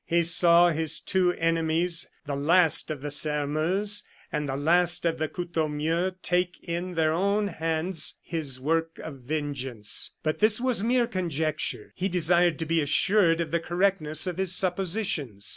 [0.07, 5.27] He saw his two enemies, the last of the Sairmeuse and the last of the
[5.29, 10.15] Courtornieu take in their own hands his work of vengeance.
[10.23, 14.55] But this was mere conjecture; he desired to be assured of the correctness of his
[14.55, 15.47] suppositions.